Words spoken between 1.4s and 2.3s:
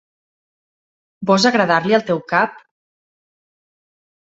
agradar-li al teu